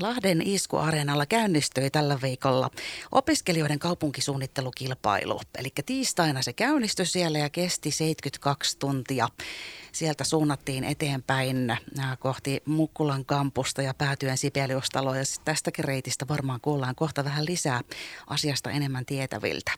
[0.00, 2.70] Lahden Isku-areenalla käynnistyi tällä viikolla
[3.12, 5.40] opiskelijoiden kaupunkisuunnittelukilpailu.
[5.58, 9.28] Eli tiistaina se käynnistyi siellä ja kesti 72 tuntia.
[9.92, 15.16] Sieltä suunnattiin eteenpäin äh, kohti Mukkulan kampusta ja päätyen Sibeliustaloon.
[15.16, 17.80] Ja tästäkin reitistä varmaan kuullaan kohta vähän lisää
[18.26, 19.72] asiasta enemmän tietäviltä.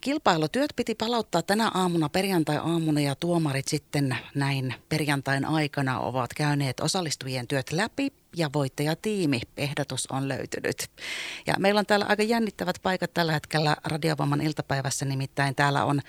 [0.00, 7.46] Kilpailutyöt piti palauttaa tänä aamuna perjantai-aamuna ja tuomarit sitten näin perjantain aikana ovat käyneet osallistujien
[7.46, 10.90] työt läpi ja voittajatiimi ehdotus on löytynyt.
[11.46, 16.00] Ja meillä on täällä aika jännittävät paikat tällä hetkellä Radiovamman iltapäivässä, nimittäin täällä on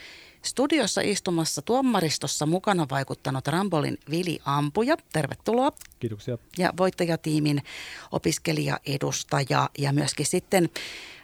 [0.45, 4.97] studiossa istumassa tuomaristossa mukana vaikuttanut Rambolin Vili Ampuja.
[5.13, 5.71] Tervetuloa.
[5.99, 6.38] Kiitoksia.
[6.58, 7.63] Ja voittajatiimin
[8.11, 10.70] opiskelijaedustaja ja myöskin sitten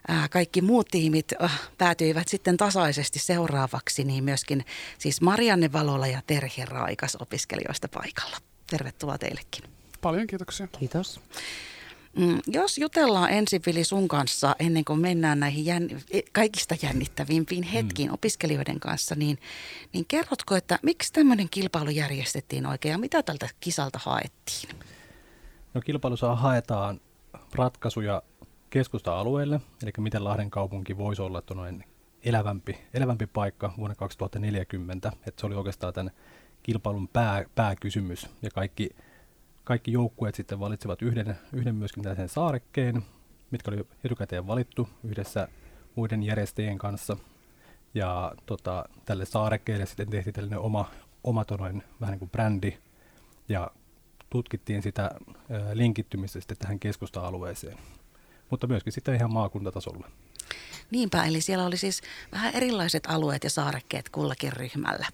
[0.08, 4.66] ää, kaikki muut tiimit äh, päätyivät sitten tasaisesti seuraavaksi, niin myöskin
[4.98, 8.38] siis Marianne Valola ja Terhi Raikas opiskelijoista paikalla.
[8.70, 9.75] Tervetuloa teillekin.
[10.06, 10.68] Paljon kiitoksia.
[10.68, 11.20] Kiitos.
[12.18, 17.64] Mm, jos jutellaan ensin Vili sun kanssa ennen kuin mennään näihin jänn- e, kaikista jännittävimpiin
[17.64, 17.70] mm.
[17.70, 18.14] hetkiin mm.
[18.14, 19.40] opiskelijoiden kanssa, niin,
[19.94, 24.70] niin kerrotko, että miksi tämmöinen kilpailu järjestettiin oikein ja mitä tältä kisalta haettiin?
[25.74, 27.02] No kilpailussa haetaan
[27.54, 28.22] ratkaisuja
[28.70, 31.84] keskusta-alueelle, eli miten Lahden kaupunki voisi olla noin
[32.24, 35.12] elävämpi, elävämpi paikka vuonna 2040.
[35.28, 36.12] Että se oli oikeastaan tämän
[36.64, 38.90] kilpailun pää, pääkysymys ja kaikki–
[39.66, 43.06] kaikki joukkueet sitten valitsivat yhden, yhden myöskin tällaisen saarekkeen,
[43.52, 45.48] mitkä oli etukäteen valittu yhdessä
[45.96, 47.18] muiden järjestäjien kanssa.
[47.94, 50.92] Ja tota, tälle saarekkeelle sitten tehtiin tällainen oma,
[51.24, 52.78] oma tonoin, vähän niin kuin brändi,
[53.50, 53.72] ja
[54.30, 55.20] tutkittiin sitä ä,
[55.74, 57.78] linkittymistä sitten tähän keskusta-alueeseen,
[58.50, 60.10] mutta myöskin sitten ihan maakuntatasolla.
[60.92, 65.06] Niinpä, eli siellä oli siis vähän erilaiset alueet ja saarekkeet kullakin ryhmällä.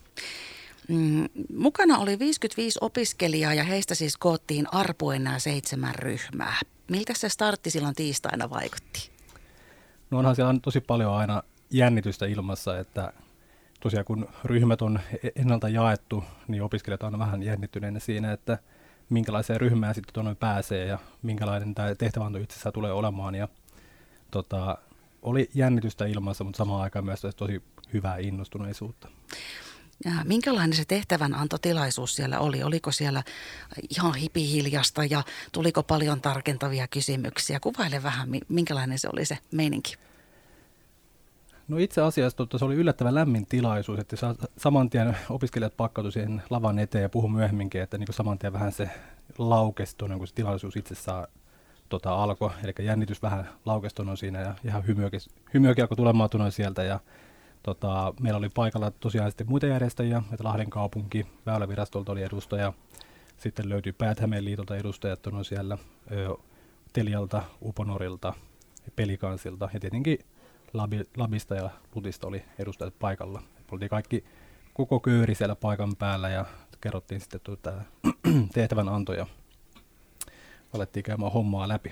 [0.88, 6.60] Mm, mukana oli 55 opiskelijaa ja heistä siis koottiin arpuen nämä seitsemän ryhmää.
[6.92, 9.12] Miltä se startti silloin tiistaina vaikutti?
[10.12, 13.14] No onhan siellä on tosi paljon aina jännitystä ilmassa, että
[13.80, 18.58] tosiaan kun ryhmät on e-, ennalta jaettu, niin opiskelijat on vähän jännittyneenä siinä, että
[19.10, 23.36] minkälaiseen ryhmään sitten tuonne pääsee ja minkälainen tämä tehtävänto itse asiassa tulee olemaan.
[23.36, 23.48] Ja,
[24.32, 24.78] tota,
[25.22, 27.64] oli jännitystä ilmassa, mutta samaan aikaan myös tosi
[27.94, 29.08] hyvää innostuneisuutta.
[30.06, 32.64] Ja minkälainen se tehtävänantotilaisuus siellä oli?
[32.64, 33.24] Oliko siellä
[33.90, 37.60] ihan hipihiljasta ja tuliko paljon tarkentavia kysymyksiä?
[37.60, 39.96] Kuvaile vähän, minkälainen se oli se meininki.
[41.68, 44.16] No itse asiassa totta, se oli yllättävän lämmin tilaisuus, että
[44.58, 48.72] saman tien opiskelijat pakkautuivat siihen lavan eteen ja puhu myöhemminkin, että niin saman tien vähän
[48.72, 48.90] se
[49.38, 51.28] laukesi tuonne, kun se tilaisuus itsessään
[51.90, 52.50] tota, alkoi.
[52.64, 54.86] Eli jännitys vähän laukesi siinä ja ihan
[55.54, 57.00] hymyökin alkoi tulemaan sieltä ja
[57.64, 62.74] Tota, meillä oli paikalla tosiaan sitten muita järjestäjiä, että Lahden kaupunki, Väylävirastolta oli edustaja,
[63.38, 65.78] sitten löytyi päät liitolta edustajat on siellä,
[66.12, 66.36] ö,
[66.94, 68.34] Telialta, Uponorilta,
[68.96, 70.20] Pelikansilta ja tietenkin
[70.74, 73.42] Labi, Labista ja Lutista oli edustajat paikalla.
[73.72, 74.24] Oltiin kaikki
[74.74, 76.46] koko köyri siellä paikan päällä ja
[76.82, 77.74] kerrottiin sitten tuota,
[78.54, 79.28] tehtävän antoja.
[80.74, 81.92] Alettiin käymään hommaa läpi.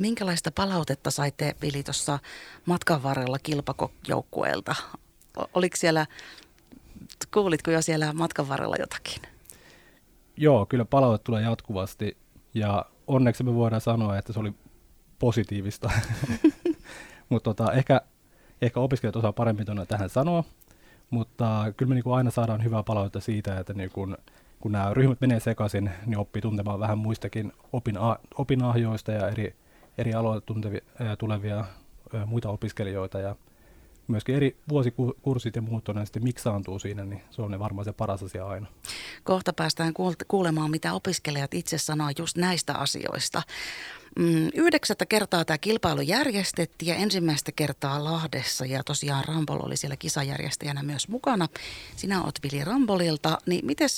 [0.00, 2.18] Minkälaista palautetta saitte Vili tuossa
[2.66, 4.74] matkan varrella kilpajoukkueelta?
[5.54, 6.06] Oliko siellä,
[7.34, 9.22] kuulitko jo siellä matkan varrella jotakin?
[10.36, 12.16] Joo, kyllä palaute tulee jatkuvasti
[12.54, 14.54] ja onneksi me voidaan sanoa, että se oli
[15.18, 15.90] positiivista.
[17.28, 18.00] mutta tota, ehkä,
[18.62, 20.44] ehkä opiskelijat osaa paremmin tähän sanoa,
[21.10, 24.16] mutta kyllä me niin kuin aina saadaan hyvää palautetta siitä, että niin kun,
[24.64, 27.96] nämä ryhmät menee sekaisin, niin oppii tuntemaan vähän muistakin opin,
[28.38, 29.56] opinahjoista ja eri
[30.02, 31.64] eri aloilta tuntevia, ää, tulevia
[32.26, 33.36] muita opiskelijoita ja
[34.08, 38.22] myöskin eri vuosikurssit ja muut on sitten miksaantuu siinä, niin se on varmaan se paras
[38.22, 38.66] asia aina.
[39.24, 39.92] Kohta päästään
[40.28, 43.42] kuulemaan, mitä opiskelijat itse sanoo just näistä asioista.
[44.18, 49.96] Mm, yhdeksättä kertaa tämä kilpailu järjestettiin ja ensimmäistä kertaa Lahdessa ja tosiaan Rambol oli siellä
[49.96, 51.48] kisajärjestäjänä myös mukana.
[51.96, 53.88] Sinä oot Vili Rambolilta, niin miten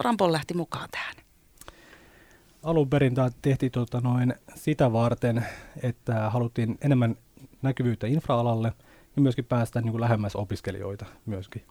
[0.00, 1.23] Rambol lähti mukaan tähän?
[2.64, 5.46] Alun perin tehtiin tota noin sitä varten,
[5.82, 7.16] että haluttiin enemmän
[7.62, 8.72] näkyvyyttä infraalalle
[9.16, 11.62] ja myöskin päästä niin kuin lähemmäs opiskelijoita myöskin.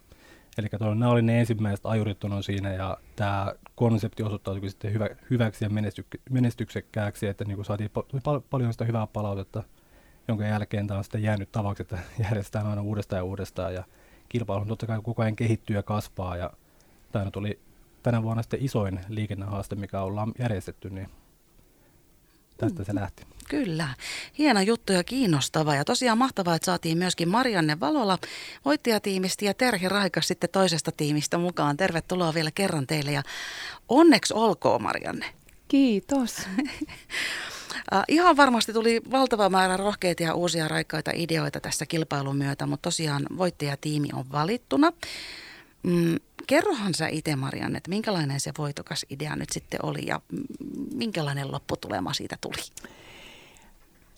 [0.58, 5.64] Eli nämä oli ne ensimmäiset ajurit on siinä ja tämä konsepti osoittautui sitten hyvä, hyväksi
[5.64, 7.90] ja menesty, menestyksekkääksi, että niin kuin saatiin
[8.24, 9.62] pal- paljon sitä hyvää palautetta,
[10.28, 13.84] jonka jälkeen tämä on sitten jäänyt tavaksi, että järjestetään aina uudestaan ja uudestaan ja
[14.28, 16.50] kilpailu totta kai koko ajan kehittyy ja kasvaa ja
[17.12, 17.60] tämä tuli
[18.04, 21.08] tänä vuonna sitten isoin liikennehaaste, mikä ollaan järjestetty, niin
[22.56, 23.22] tästä se lähti.
[23.48, 23.88] Kyllä,
[24.38, 25.74] hieno juttu ja kiinnostava.
[25.74, 28.18] Ja tosiaan mahtavaa, että saatiin myöskin Marianne Valola
[28.64, 31.76] voittajatiimistä ja Terhi Raikas sitten toisesta tiimistä mukaan.
[31.76, 33.22] Tervetuloa vielä kerran teille ja
[33.88, 35.26] onneksi olkoon Marianne.
[35.68, 36.36] Kiitos.
[38.08, 43.26] ihan varmasti tuli valtava määrä rohkeita ja uusia raikkaita ideoita tässä kilpailun myötä, mutta tosiaan
[43.36, 44.92] voittajatiimi on valittuna.
[45.82, 46.16] Mm,
[46.46, 50.20] kerrohan sä itse Marianne, että minkälainen se voitokas idea nyt sitten oli ja
[50.94, 52.90] minkälainen lopputulema siitä tuli?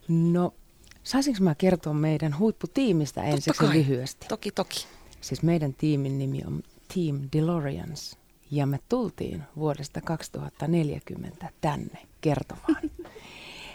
[0.09, 0.55] No,
[1.03, 4.27] saisinko mä kertoa meidän huipputiimistä ensiksi lyhyesti?
[4.29, 4.87] Toki, toki.
[5.21, 6.63] Siis meidän tiimin nimi on
[6.95, 8.19] Team DeLoreans
[8.51, 12.91] ja me tultiin vuodesta 2040 tänne kertomaan.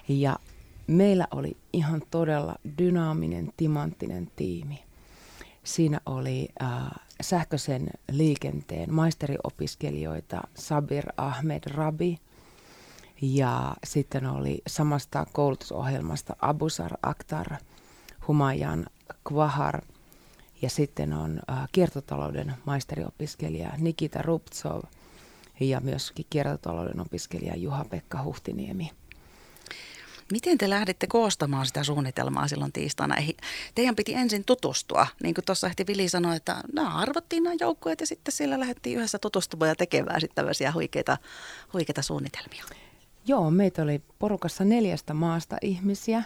[0.07, 0.39] Ja
[0.87, 4.83] meillä oli ihan todella dynaaminen, timanttinen tiimi.
[5.63, 6.69] Siinä oli äh,
[7.21, 12.17] sähköisen liikenteen maisteriopiskelijoita Sabir Ahmed Rabi
[13.21, 17.47] ja sitten oli samasta koulutusohjelmasta Abusar Akhtar,
[18.27, 18.85] Humayan
[19.27, 19.81] Kvahar
[20.61, 24.81] ja sitten on äh, kiertotalouden maisteriopiskelija Nikita Ruptsov
[25.59, 28.91] ja myöskin kiertotalouden opiskelija Juha-Pekka Huhtiniemi.
[30.31, 33.15] Miten te lähditte koostamaan sitä suunnitelmaa silloin tiistaina?
[33.75, 37.99] Teidän piti ensin tutustua, niin kuin tuossa ehti Vili sanoi, että nämä arvottiin nämä joukkueet
[37.99, 41.17] ja sitten siellä lähdettiin yhdessä tutustumaan ja tekemään sitten tämmöisiä huikeita,
[41.73, 42.63] huikeita suunnitelmia.
[43.27, 46.23] Joo, meitä oli porukassa neljästä maasta ihmisiä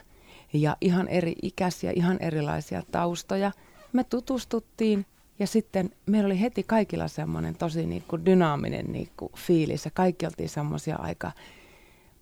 [0.54, 3.52] ja ihan eri ikäisiä, ihan erilaisia taustoja.
[3.94, 5.06] Me tutustuttiin
[5.40, 9.92] ja sitten meillä oli heti kaikilla semmoinen tosi niin kuin dynaaminen niin kuin fiilis ja
[9.92, 11.32] kaikki oltiin semmoisia aika,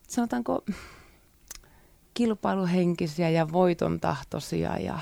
[0.08, 0.64] sanotaanko
[2.14, 5.00] kilpailuhenkisiä ja voiton tahtoisia ja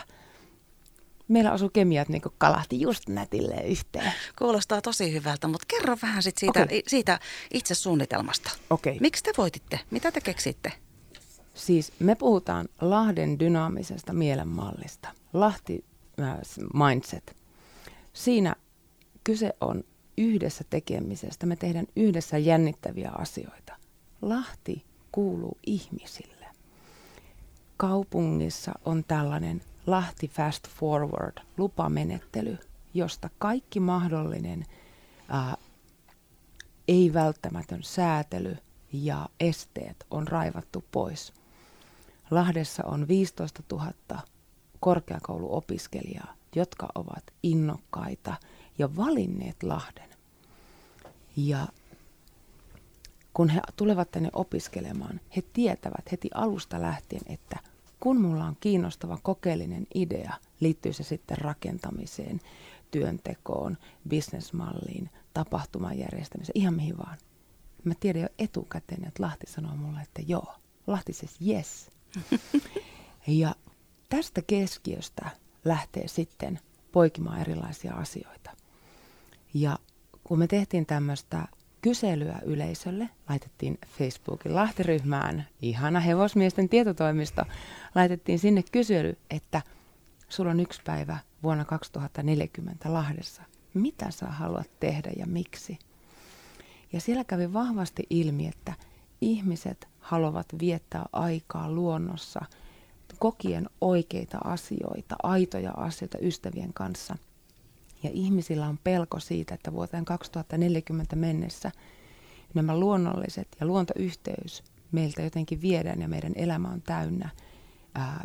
[1.28, 4.14] meillä asuu kemiat niin kalahti just nätille yhteen.
[4.40, 6.82] Kuulostaa tosi hyvältä, mutta kerro vähän sit siitä, okay.
[6.88, 7.20] siitä
[7.54, 8.52] itse suunnitelmasta.
[8.70, 8.98] Okay.
[9.00, 9.80] Miksi te voititte?
[9.92, 10.74] Mitä te keksitte?
[11.54, 15.10] Siis me puhutaan Lahden dynaamisesta mielenmallista.
[15.34, 15.86] Lahti
[16.22, 16.38] äh,
[16.74, 17.36] mindset.
[18.14, 18.56] Siinä
[19.24, 19.84] kyse on
[20.18, 21.46] yhdessä tekemisestä.
[21.46, 23.76] Me tehdään yhdessä jännittäviä asioita.
[24.22, 26.41] Lahti kuuluu ihmisille
[27.82, 32.58] kaupungissa on tällainen Lahti Fast Forward lupamenettely,
[32.94, 34.66] josta kaikki mahdollinen
[35.28, 35.58] ää,
[36.88, 38.58] ei-välttämätön säätely
[38.94, 41.34] ja esteet on raivattu pois.
[42.32, 43.92] Lahdessa on 15 000
[44.80, 48.34] korkeakouluopiskelijaa, jotka ovat innokkaita
[48.78, 50.10] ja valinneet Lahden.
[51.36, 51.68] Ja
[53.34, 57.71] kun he tulevat tänne opiskelemaan, he tietävät heti alusta lähtien, että
[58.02, 62.42] kun mulla on kiinnostava kokeellinen idea, liittyy se sitten rakentamiseen,
[62.92, 63.78] työntekoon,
[64.08, 67.18] bisnesmalliin, tapahtuman järjestämiseen, ihan mihin vaan.
[67.84, 70.56] Mä tiedän jo etukäteen, että Lahti sanoo mulle, että joo.
[70.88, 71.92] Lahti siis yes.
[73.28, 73.56] ja
[74.10, 75.30] tästä keskiöstä
[75.66, 76.60] lähtee sitten
[76.92, 78.52] poikimaan erilaisia asioita.
[79.54, 79.80] Ja
[80.24, 81.48] kun me tehtiin tämmöistä
[81.82, 87.44] kyselyä yleisölle, laitettiin Facebookin Lahtiryhmään, ihana hevosmiesten tietotoimisto,
[87.96, 89.62] laitettiin sinne kysely, että
[90.30, 93.44] sulla on yksi päivä vuonna 2040 Lahdessa.
[93.74, 95.80] Mitä sä haluat tehdä ja miksi?
[96.94, 98.74] Ja siellä kävi vahvasti ilmi, että
[99.22, 102.42] ihmiset haluavat viettää aikaa luonnossa
[103.20, 107.16] kokien oikeita asioita, aitoja asioita ystävien kanssa–
[108.04, 111.72] ja ihmisillä on pelko siitä, että vuoteen 2040 mennessä
[112.54, 117.30] nämä luonnolliset ja luontoyhteys meiltä jotenkin viedään ja meidän elämä on täynnä
[117.96, 118.24] ää,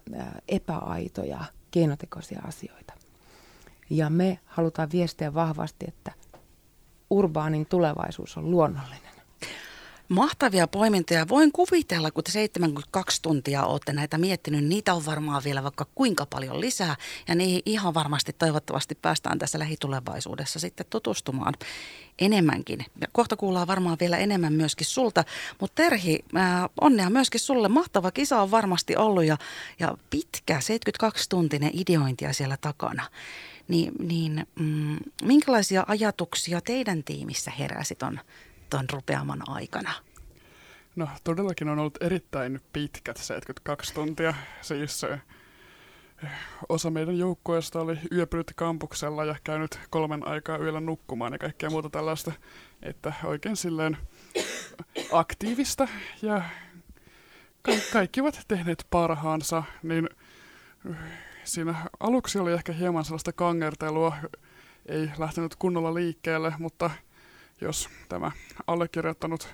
[0.49, 2.93] epäaitoja, keinotekoisia asioita.
[3.91, 6.13] Ja me halutaan viestiä vahvasti, että
[7.11, 9.16] urbaanin tulevaisuus on luonnollinen.
[10.09, 11.29] Mahtavia poimintoja.
[11.29, 16.27] Voin kuvitella, kun te 72 tuntia olette näitä miettinyt, niitä on varmaan vielä vaikka kuinka
[16.27, 16.97] paljon lisää.
[17.29, 21.55] Ja niihin ihan varmasti toivottavasti päästään tässä lähitulevaisuudessa sitten tutustumaan
[22.19, 22.79] enemmänkin.
[23.01, 25.25] Ja kohta kuullaan varmaan vielä enemmän myöskin sulta.
[25.61, 27.69] Mutta Terhi, ää, onnea myöskin sulle.
[27.69, 29.37] Mahtava kisa on varmasti ollut ja,
[29.79, 33.03] ja pitkä, 72-tuntinen ideointia siellä takana.
[33.69, 38.21] Niin, niin mm, minkälaisia ajatuksia teidän tiimissä heräsi ton
[38.71, 39.93] tuon rupeaman aikana?
[40.97, 44.35] No todellakin on ollut erittäin pitkät 72 tuntia.
[44.61, 45.21] Siis eh,
[46.69, 51.91] osa meidän joukkueesta oli yöpynyt kampuksella ja käynyt kolmen aikaa yöllä nukkumaan ja kaikkea muuta
[51.91, 52.33] tällaista.
[52.83, 53.97] Että oikein silleen
[55.13, 55.89] aktiivista
[56.23, 56.43] ja
[57.63, 60.09] ka- kaikki ovat tehneet parhaansa, niin
[60.91, 60.97] eh,
[61.45, 64.17] siinä aluksi oli ehkä hieman sellaista kangertelua,
[64.87, 66.91] ei lähtenyt kunnolla liikkeelle, mutta–
[67.61, 68.31] jos tämä
[68.67, 69.49] allekirjoittanut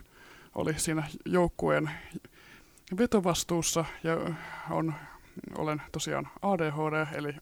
[0.55, 1.91] oli siinä joukkueen
[2.97, 4.17] vetovastuussa ja
[4.71, 4.95] on,
[5.59, 7.35] olen tosiaan ADHD, eli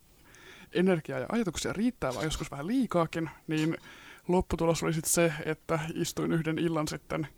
[0.73, 3.77] energiaa ja ajatuksia riittää, vai joskus vähän liikaakin, niin
[4.29, 7.29] lopputulos oli sitten se, että istuin yhden illan sitten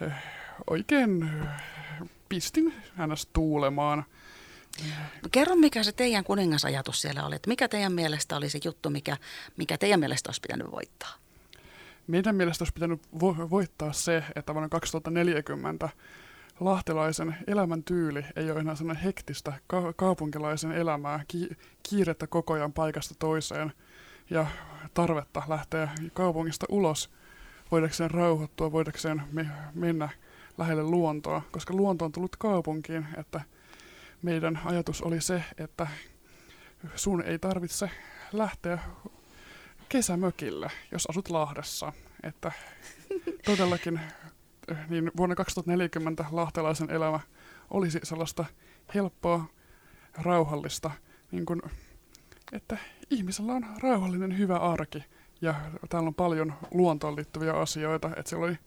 [0.00, 0.12] eh,
[0.70, 1.30] oikein
[2.28, 4.04] pistin hänestä tuulemaan.
[5.30, 7.36] Kerro, mikä se teidän kuningasajatus siellä oli.
[7.36, 9.16] Että mikä teidän mielestä oli se juttu, mikä,
[9.56, 11.27] mikä teidän mielestä olisi pitänyt voittaa?
[12.08, 15.88] Meidän mielestä olisi pitänyt vo- voittaa se, että vuonna 2040
[16.60, 21.48] lahtelaisen elämäntyyli ei ole enää sellainen hektistä ka- kaupunkilaisen elämää, ki-
[21.82, 23.72] kiirettä koko ajan paikasta toiseen
[24.30, 24.46] ja
[24.94, 27.10] tarvetta lähteä kaupungista ulos
[27.70, 30.08] voidakseen rauhoittua, voidakseen me- mennä
[30.58, 33.40] lähelle luontoa, koska luonto on tullut kaupunkiin, että
[34.22, 35.86] meidän ajatus oli se, että
[36.94, 37.90] sun ei tarvitse
[38.32, 38.78] lähteä
[39.88, 41.92] kesämökille, jos asut Lahdessa.
[42.22, 42.52] Että
[43.44, 44.00] todellakin
[44.88, 47.20] niin vuonna 2040 lahtelaisen elämä
[47.70, 48.44] olisi sellaista
[48.94, 49.44] helppoa,
[50.22, 50.90] rauhallista,
[51.30, 51.62] niin kuin,
[52.52, 52.78] että
[53.10, 55.04] ihmisellä on rauhallinen, hyvä arki.
[55.40, 55.54] Ja
[55.88, 58.58] täällä on paljon luontoon liittyviä asioita, että siellä oli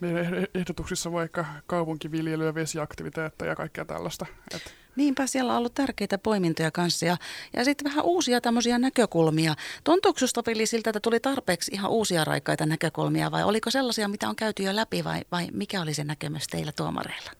[0.00, 4.26] meidän ehdotuksissa vaikka kaupunkiviljelyä, vesiaktiviteetteja ja kaikkea tällaista.
[4.54, 7.16] Et Niinpä siellä on ollut tärkeitä poimintoja kanssa ja,
[7.56, 9.54] ja sitten vähän uusia tämmöisiä näkökulmia.
[9.84, 14.28] Tuntuuko susta Vili siltä, että tuli tarpeeksi ihan uusia raikkaita näkökulmia vai oliko sellaisia, mitä
[14.28, 17.30] on käyty jo läpi vai, vai mikä oli se näkemys teillä tuomareilla?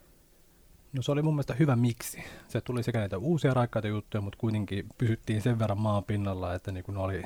[0.93, 2.25] No se oli mun mielestä hyvä miksi.
[2.49, 6.73] Se tuli sekä näitä uusia raikkaita juttuja, mutta kuitenkin pysyttiin sen verran maan pinnalla, että
[6.73, 7.23] niin ne oli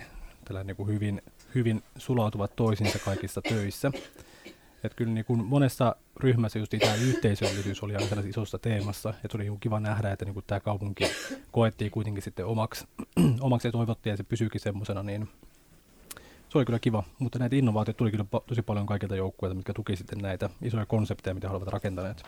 [0.64, 1.22] niin kuin hyvin,
[1.54, 3.92] hyvin sulautuvat toisinsa kaikissa töissä.
[4.84, 9.44] Että kyllä niin kuin monessa ryhmässä just tämä yhteisöllisyys oli aina isossa teemassa, ja tuli
[9.44, 11.04] niin kiva nähdä, että niin kuin tämä kaupunki
[11.52, 12.84] koettiin kuitenkin sitten omaksi,
[13.40, 15.28] omaksi ja toivottiin, ja se pysyykin semmoisena, niin
[16.48, 19.96] se oli kyllä kiva, mutta näitä innovaatioita tuli kyllä tosi paljon kaikilta joukkueilta, mitkä tuki
[19.96, 22.24] sitten näitä isoja konsepteja, mitä he olivat rakentaneet.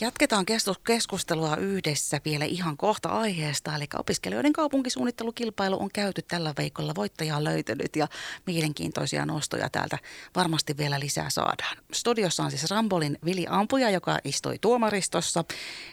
[0.00, 0.44] Jatketaan
[0.84, 6.94] keskustelua yhdessä vielä ihan kohta aiheesta, eli opiskelijoiden kaupunkisuunnittelukilpailu on käyty tällä viikolla.
[6.94, 8.08] Voittaja on löytynyt ja
[8.46, 9.98] mielenkiintoisia nostoja täältä
[10.36, 11.76] varmasti vielä lisää saadaan.
[11.92, 15.44] Studiossa on siis Rambolin Vili Ampuja, joka istui tuomaristossa,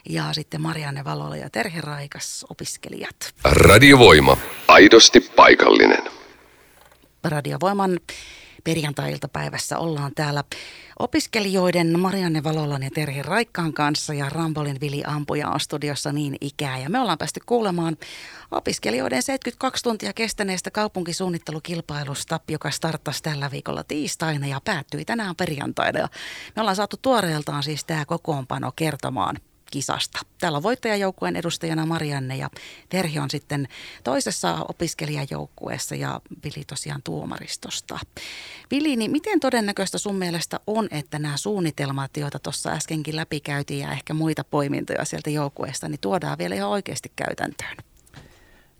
[0.10, 3.34] ja sitten Marianne Valola ja Terhe Raikas, opiskelijat.
[3.44, 6.04] Radiovoima, aidosti paikallinen.
[7.24, 8.00] Radiovoiman
[8.65, 10.43] perjantai-iltapäivässä ollaan täällä
[11.00, 16.77] opiskelijoiden Marianne Valolan ja Terhi Raikkaan kanssa ja Rambolin Vili Ampuja on studiossa niin ikää.
[16.77, 17.98] Ja me ollaan päästy kuulemaan
[18.51, 26.00] opiskelijoiden 72 tuntia kestäneestä kaupunkisuunnittelukilpailusta, joka starttasi tällä viikolla tiistaina ja päättyi tänään perjantaina.
[26.00, 26.07] Ja
[26.55, 29.38] me ollaan saatu tuoreeltaan siis tämä kokoonpano kertomaan
[29.75, 30.20] kisasta.
[30.39, 32.50] Täällä on voittajajoukkueen edustajana Marianne ja
[32.89, 33.67] Terhi on sitten
[34.03, 38.00] toisessa opiskelijajoukkueessa ja Vili tosiaan tuomaristosta.
[38.72, 43.91] Vili, niin miten todennäköistä sun mielestä on, että nämä suunnitelmat, joita tuossa äskenkin läpikäytiin ja
[43.91, 47.77] ehkä muita poimintoja sieltä joukkueesta, niin tuodaan vielä ihan oikeasti käytäntöön?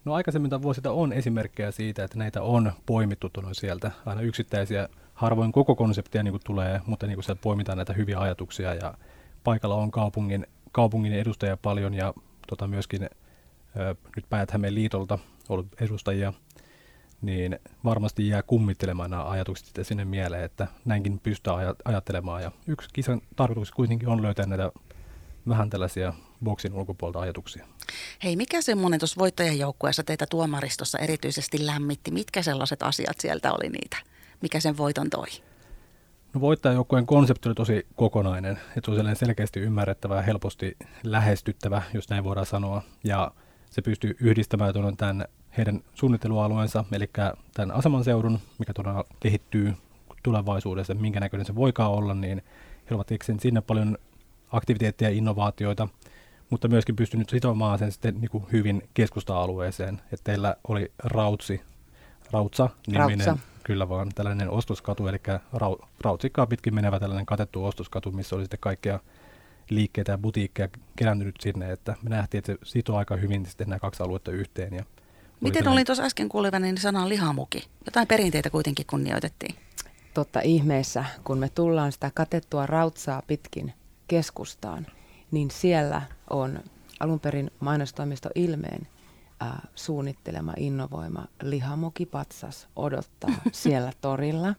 [0.06, 5.76] No aikaisemmin vuosilta on esimerkkejä siitä, että näitä on poimittu sieltä aina yksittäisiä, harvoin koko
[5.76, 8.94] konseptia niin kuin tulee, mutta niin kuin sieltä poimitaan näitä hyviä ajatuksia ja
[9.44, 12.14] paikalla on kaupungin kaupungin edustajia paljon ja
[12.48, 16.34] tota myöskin ö, nyt päät liitolta ollut edustajia,
[17.22, 22.42] niin varmasti jää kummittelemaan nämä ajatukset sitten sinne mieleen, että näinkin pystyy aj- ajattelemaan.
[22.42, 24.72] Ja yksi kisan tarkoitus kuitenkin on löytää näitä
[25.48, 26.14] vähän tällaisia
[26.44, 27.66] boksin ulkopuolta ajatuksia.
[28.24, 32.12] Hei, mikä semmoinen tuossa voittajajoukkueessa teitä tuomaristossa erityisesti lämmitti?
[32.12, 33.98] Mitkä sellaiset asiat sieltä oli niitä?
[34.42, 35.28] Mikä sen voiton toi?
[36.36, 42.10] No voittajajoukkueen konsepti oli tosi kokonainen, että se oli selkeästi ymmärrettävä ja helposti lähestyttävä, jos
[42.10, 42.82] näin voidaan sanoa.
[43.04, 43.32] Ja
[43.70, 45.26] se pystyy yhdistämään tämän
[45.58, 47.10] heidän suunnittelualueensa, eli
[47.54, 49.74] tämän aseman seudun, mikä todella kehittyy
[50.24, 52.42] tulevaisuudessa, minkä näköinen se voikaan olla, niin
[52.90, 53.08] he ovat
[53.40, 53.98] sinne paljon
[54.52, 55.88] aktiviteetteja ja innovaatioita,
[56.50, 60.02] mutta myöskin pystynyt sitomaan sen sitten niin kuin hyvin keskusta-alueeseen.
[60.14, 61.62] Että teillä oli Rautsi,
[62.32, 65.18] Rautsa-niminen Rautsa kyllä vaan tällainen ostoskatu, eli
[65.54, 69.00] rau, rautsikkaa pitkin menevä tällainen katettu ostoskatu, missä oli sitten kaikkea
[69.70, 73.80] liikkeitä ja butiikkeja keräntynyt sinne, että me nähtiin, että se sitoo aika hyvin sitten nämä
[73.80, 74.74] kaksi aluetta yhteen.
[74.74, 74.84] Ja
[75.42, 77.68] Miten olin tuossa äsken kuulevani niin sanan lihamuki?
[77.86, 79.56] Jotain perinteitä kuitenkin kunnioitettiin.
[80.14, 83.74] Totta ihmeessä, kun me tullaan sitä katettua rautsaa pitkin
[84.08, 84.88] keskustaan,
[85.32, 86.60] niin siellä on
[87.00, 88.88] alun perin mainostoimisto Ilmeen
[89.46, 94.56] äh, suunnittelema, innovoima lihamukipatsas odottaa siellä torilla.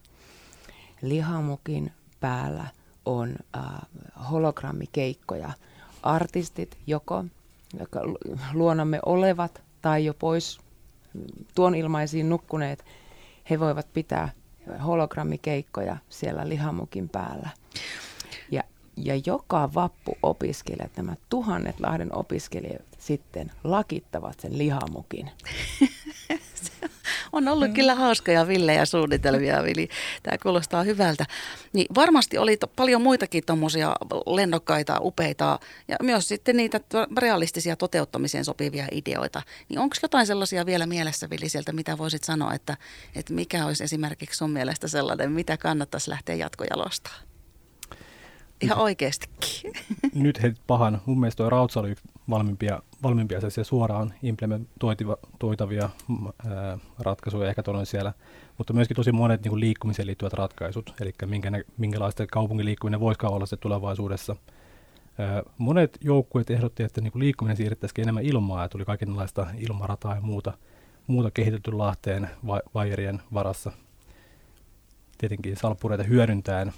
[1.01, 2.65] Lihamukin päällä
[3.05, 3.63] on äh,
[4.31, 5.51] hologrammikeikkoja.
[6.03, 7.23] Artistit joko
[7.79, 7.99] joka
[8.53, 10.59] luonamme olevat tai jo pois
[11.55, 12.85] tuon ilmaisiin nukkuneet,
[13.49, 14.29] he voivat pitää
[14.85, 17.49] hologrammikeikkoja siellä lihamukin päällä.
[18.97, 25.31] Ja, joka vappu opiskelijat, nämä tuhannet Lahden opiskelijat sitten lakittavat sen lihamukin.
[27.31, 29.89] On ollut kyllä hauskoja villejä suunnitelmia, Vili.
[30.23, 31.25] Tämä kuulostaa hyvältä.
[31.73, 36.79] Niin varmasti oli to, paljon muitakin tuommoisia lennokkaita, upeita ja myös sitten niitä
[37.17, 39.41] realistisia toteuttamiseen sopivia ideoita.
[39.69, 42.77] Niin onko jotain sellaisia vielä mielessä, Vili, sieltä, mitä voisit sanoa, että,
[43.15, 47.36] että mikä olisi esimerkiksi sun mielestä sellainen, mitä kannattaisi lähteä jatkojalostamaan?
[48.61, 49.73] Ihan oikeastikin.
[50.13, 51.01] Nyt he pahan.
[51.05, 55.89] Mun mielestä tuo Rautsa oli yksi valmiimpia, valmiimpia suoraan implementoitavia
[56.47, 58.13] ää, ratkaisuja ehkä tuolla siellä,
[58.57, 63.45] mutta myöskin tosi monet niin kuin liikkumiseen liittyvät ratkaisut, eli minkä, minkälaista kaupungiliikkuminen voisikaan olla
[63.45, 64.35] se tulevaisuudessa.
[65.57, 70.21] Monet joukkueet ehdotti, että niin kuin liikkuminen siirrettäisiin enemmän ilmaa ja tuli kaikenlaista ilmarataa ja
[70.21, 70.53] muuta,
[71.07, 73.71] muuta kehitetty Lahteen va- vajerien varassa.
[75.17, 76.73] Tietenkin salppureita hyödyntäen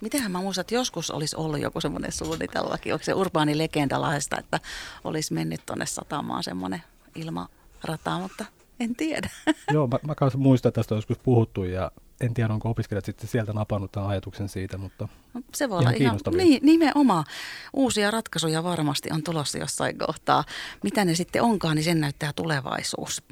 [0.00, 4.38] Mitenhän mä muistan, että joskus olisi ollut joku semmoinen suunnitelmakin, onko se urbaani legenda laista,
[4.38, 4.60] että
[5.04, 6.82] olisi mennyt tuonne satamaan semmoinen
[7.14, 8.44] ilmarata, mutta
[8.80, 9.30] en tiedä.
[9.72, 13.04] Joo, mä, mä kanssa muistan, että tästä on joskus puhuttu ja en tiedä, onko opiskelijat
[13.04, 17.24] sitten sieltä napannut tämän ajatuksen siitä, mutta no, Se voi ihan olla ihan niin, nimenomaan.
[17.72, 20.44] Uusia ratkaisuja varmasti on tulossa jossain kohtaa.
[20.82, 23.22] Mitä ne sitten onkaan, niin sen näyttää tulevaisuus.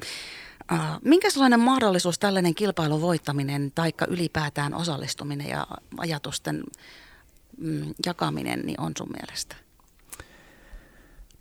[0.71, 5.67] Äh, minkä sellainen mahdollisuus tällainen kilpailun voittaminen tai ylipäätään osallistuminen ja
[5.97, 6.63] ajatusten
[7.57, 9.55] mm, jakaminen niin on sun mielestä?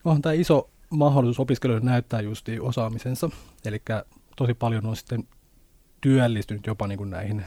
[0.05, 3.31] Onhan tämä iso mahdollisuus opiskelijoille näyttää just osaamisensa.
[3.65, 3.83] Eli
[4.37, 5.29] tosi paljon on sitten
[6.01, 7.45] työllistynyt jopa niin kuin näihin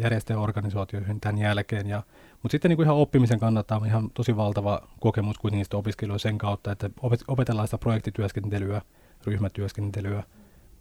[0.00, 1.86] järjestäjäorganisaatioihin tämän jälkeen.
[1.86, 2.02] Ja,
[2.42, 6.38] mutta sitten niin kuin ihan oppimisen kannalta on ihan tosi valtava kokemus kuitenkin opiskelijoille sen
[6.38, 6.90] kautta, että
[7.28, 8.82] opetellaan sitä projektityöskentelyä,
[9.26, 10.22] ryhmätyöskentelyä–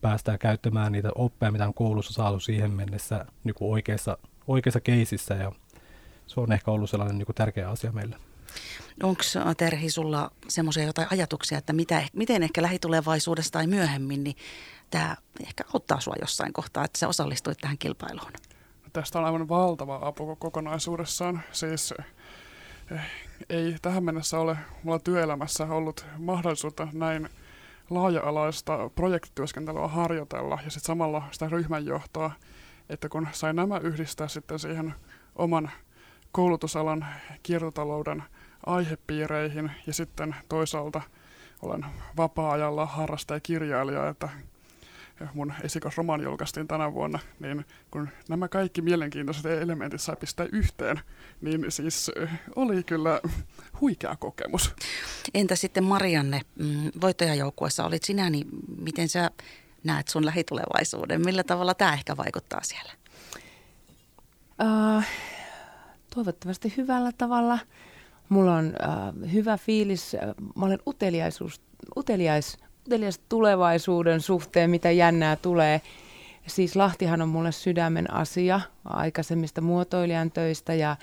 [0.03, 4.17] päästään käyttämään niitä oppeja, mitä on koulussa saatu siihen mennessä niin kuin oikeassa,
[4.47, 5.51] oikeassa keisissä ja
[6.27, 8.15] se on ehkä ollut sellainen niin kuin tärkeä asia meille.
[9.03, 9.23] Onko
[9.57, 14.35] Terhi sulla semmoisia jotain ajatuksia, että mitä, miten ehkä lähitulevaisuudessa tai myöhemmin, niin
[14.89, 15.15] tämä
[15.47, 18.31] ehkä auttaa sinua jossain kohtaa, että sä osallistuit tähän kilpailuun?
[18.93, 21.41] Tästä on aivan valtava apu kokonaisuudessaan.
[21.51, 21.93] Siis
[22.91, 23.01] eh,
[23.49, 27.29] ei tähän mennessä ole mulla työelämässä ollut mahdollisuutta näin–
[27.89, 32.31] laaja-alaista projektityöskentelyä harjoitella ja sitten samalla sitä ryhmänjohtoa,
[32.89, 34.93] että kun sain nämä yhdistää sitten siihen
[35.35, 35.71] oman
[36.31, 37.05] koulutusalan
[37.43, 38.23] kiertotalouden
[38.65, 41.01] aihepiireihin ja sitten toisaalta
[41.61, 41.85] olen
[42.17, 44.29] vapaa-ajalla harrastaja kirjailija, että
[45.33, 50.99] mun esikosromaani julkaistiin tänä vuonna, niin kun nämä kaikki mielenkiintoiset elementit sai pistää yhteen,
[51.41, 52.11] niin siis
[52.55, 53.21] oli kyllä
[53.81, 54.75] huikea kokemus.
[55.33, 58.47] Entä sitten Marianne, mm, voittajajoukkuessa olit sinä, niin
[58.81, 59.31] miten sä
[59.83, 61.21] näet sun lähitulevaisuuden?
[61.25, 62.93] Millä tavalla tämä ehkä vaikuttaa siellä?
[64.61, 65.03] Uh,
[66.15, 67.59] toivottavasti hyvällä tavalla.
[68.29, 70.15] Mulla on uh, hyvä fiilis.
[70.55, 71.61] Mä olen uteliaisuus,
[71.97, 75.81] uteliais utelias tulevaisuuden suhteen, mitä jännää tulee.
[76.47, 80.95] Siis Lahtihan on mulle sydämen asia aikaisemmista muotoilijan töistä ja,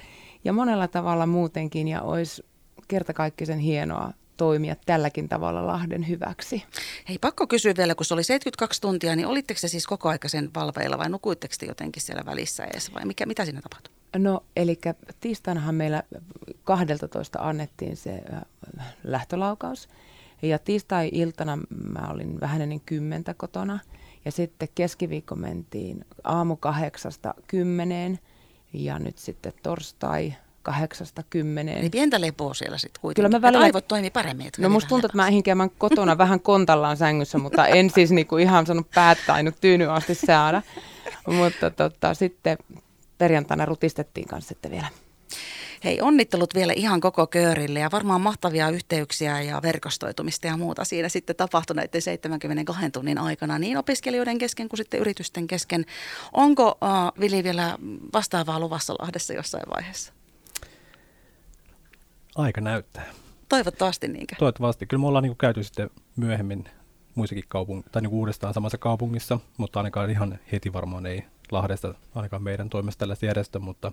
[0.45, 2.45] ja monella tavalla muutenkin ja olisi
[2.89, 6.65] kertakaikkisen hienoa toimia tälläkin tavalla Lahden hyväksi.
[7.09, 10.29] Hei, pakko kysyä vielä, kun se oli 72 tuntia, niin olitteko se siis koko aika
[10.29, 13.95] sen valveilla vai nukuitteko te jotenkin siellä välissä edes vai mikä, mitä siinä tapahtui?
[14.17, 14.79] No, eli
[15.21, 16.03] tiistainahan meillä
[16.65, 18.23] 12 annettiin se
[19.05, 19.89] lähtölaukaus
[20.43, 21.59] ja tiistai-iltana
[21.93, 23.79] mä olin vähän ennen kymmentä kotona.
[24.25, 28.19] Ja sitten keskiviikko mentiin aamu kahdeksasta kymmeneen
[28.73, 31.81] ja nyt sitten torstai kahdeksasta kymmeneen.
[31.81, 33.29] Niin pientä lepoa siellä sitten kuitenkin.
[33.29, 33.65] Kyllä mä välillä...
[33.65, 34.51] aivot toimii paremmin.
[34.59, 38.37] No musta tuntuu, että mä ehdin käymään kotona vähän kontallaan sängyssä, mutta en siis niinku
[38.37, 40.63] ihan sanonut päätä tainnut tyyny asti saada.
[41.27, 42.59] mutta tota, sitten
[43.19, 44.87] perjantaina rutistettiin kanssa sitten vielä.
[45.85, 51.09] Hei, onnittelut vielä ihan koko köörille ja varmaan mahtavia yhteyksiä ja verkostoitumista ja muuta siinä
[51.09, 55.87] sitten tapahtui näiden 72 tunnin aikana niin opiskelijoiden kesken kuin sitten yritysten kesken.
[56.33, 57.79] Onko uh, Vili vielä
[58.13, 60.13] vastaavaa luvassa Lahdessa jossain vaiheessa?
[62.35, 63.07] Aika näyttää.
[63.49, 64.35] Toivottavasti niinkö?
[64.39, 64.87] Toivottavasti.
[64.87, 66.65] Kyllä me ollaan niin käyty sitten myöhemmin
[67.15, 72.43] muissakin kaupung- tai niin uudestaan samassa kaupungissa, mutta ainakaan ihan heti varmaan ei Lahdesta, ainakaan
[72.43, 73.93] meidän toimesta tällaista järjestä, mutta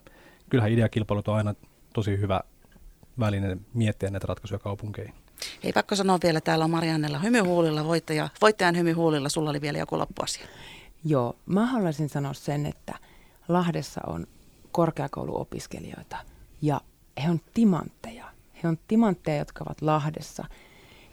[0.50, 1.56] kyllähän ideakilpailut on aina
[1.98, 2.42] tosi hyvä
[3.20, 5.14] väline miettiä näitä ratkaisuja kaupunkeihin.
[5.64, 9.98] Ei pakko sanoa vielä, täällä on Mariannella hymyhuulilla, voittaja, voittajan hymyhuulilla, sulla oli vielä joku
[9.98, 10.48] loppuasia.
[11.04, 12.96] Joo, mä haluaisin sanoa sen, että
[13.48, 14.28] Lahdessa on
[14.72, 16.18] korkeakouluopiskelijoita
[16.62, 16.82] ja
[17.24, 18.26] he on timantteja.
[18.64, 20.46] He on timantteja, jotka ovat Lahdessa.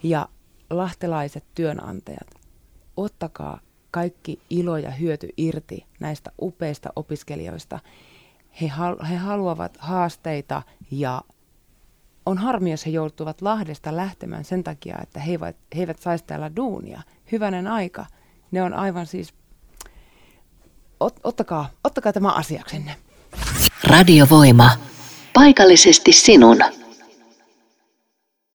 [0.03, 0.29] Ja
[0.69, 2.27] lahtelaiset työnantajat,
[2.97, 3.59] ottakaa
[3.91, 7.79] kaikki ilo ja hyöty irti näistä upeista opiskelijoista–
[8.61, 11.21] he, hal- he haluavat haasteita ja
[12.25, 16.23] on harmi, jos he joutuvat Lahdesta lähtemään sen takia, että he eivät, he eivät saisi
[16.27, 17.01] täällä duunia.
[17.31, 18.05] Hyvänen aika.
[18.51, 19.33] Ne on aivan siis
[20.99, 22.95] ot, ottakaa, ottakaa tämä asiaksenne.
[23.83, 24.69] Radiovoima.
[25.33, 26.57] Paikallisesti sinun.